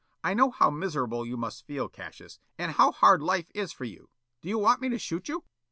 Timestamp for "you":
1.27-1.37, 3.85-4.09, 4.49-4.57, 5.29-5.43